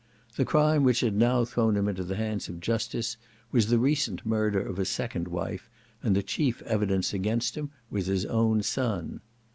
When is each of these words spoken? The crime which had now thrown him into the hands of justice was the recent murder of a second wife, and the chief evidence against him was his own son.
The 0.35 0.45
crime 0.45 0.83
which 0.83 1.01
had 1.01 1.13
now 1.15 1.45
thrown 1.45 1.77
him 1.77 1.87
into 1.87 2.03
the 2.03 2.15
hands 2.15 2.49
of 2.49 2.59
justice 2.59 3.17
was 3.51 3.67
the 3.67 3.77
recent 3.77 4.25
murder 4.25 4.59
of 4.59 4.79
a 4.79 4.83
second 4.85 5.27
wife, 5.27 5.69
and 6.01 6.15
the 6.15 6.23
chief 6.23 6.63
evidence 6.63 7.13
against 7.13 7.53
him 7.55 7.69
was 7.91 8.07
his 8.07 8.25
own 8.25 8.63
son. 8.63 9.21